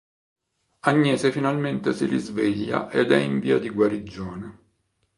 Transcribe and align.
Agnese 0.79 1.31
finalmente 1.31 1.93
si 1.93 2.07
risveglia 2.07 2.89
ed 2.89 3.11
è 3.11 3.19
in 3.21 3.37
via 3.39 3.59
di 3.59 3.69
guarigione. 3.69 4.59